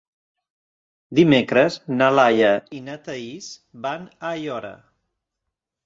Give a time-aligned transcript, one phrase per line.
[1.19, 3.53] Dimecres na Laia i na Thaís
[3.87, 4.77] van a Aiora.